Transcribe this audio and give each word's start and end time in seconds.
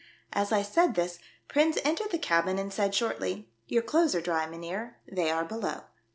As 0.33 0.51
I 0.51 0.63
said 0.63 0.95
this, 0.95 1.19
Prins 1.47 1.77
entered 1.83 2.09
the 2.09 2.17
cabin, 2.17 2.57
and 2.57 2.73
said, 2.73 2.95
shortly, 2.95 3.51
"Your 3.67 3.83
clothes 3.83 4.15
are 4.15 4.19
dry, 4.21 4.47
mynheer; 4.47 4.97
they 5.07 5.29
are 5.29 5.45
below." 5.45 5.83